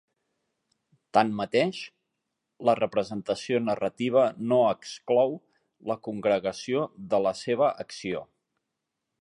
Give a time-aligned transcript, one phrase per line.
[1.17, 1.81] Tanmateix,
[2.69, 5.37] la representació narrativa no exclou
[5.93, 8.25] la congregació de la seva acció.